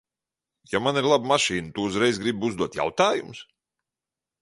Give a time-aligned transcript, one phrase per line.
[0.71, 3.47] Ja man ir laba mašīna, tu uzreiz gribi uzdot jautājumus?